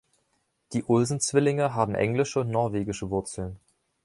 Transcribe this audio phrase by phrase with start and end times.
[0.73, 3.59] Die Olsen-Zwillinge haben englische und norwegische Wurzeln.